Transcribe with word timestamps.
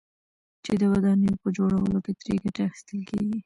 چې 0.63 0.71
د 0.81 0.83
ودانيو 0.93 1.39
په 1.41 1.47
جوړولو 1.57 1.97
كې 2.05 2.13
ترې 2.19 2.35
گټه 2.43 2.61
اخيستل 2.67 2.99
كېږي، 3.09 3.37